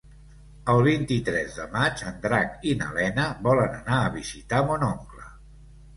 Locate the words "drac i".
2.25-2.75